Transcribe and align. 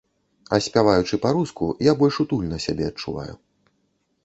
А 0.55 0.57
спяваючы 0.67 1.19
па-руску, 1.25 1.69
я 1.91 1.95
больш 2.01 2.15
утульна 2.25 2.57
сябе 2.67 2.91
адчуваю. 2.95 3.29